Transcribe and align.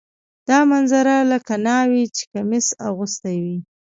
دا 0.49 0.59
منظره 0.71 1.15
لکه 1.31 1.53
ناوې 1.67 2.03
چې 2.15 2.23
کمیس 2.33 2.67
اغوستی 2.87 3.35
وي. 3.43 3.57